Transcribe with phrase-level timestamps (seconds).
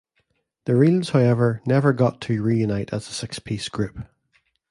[0.65, 3.99] The Reels however never got to reunite as a six-piece group.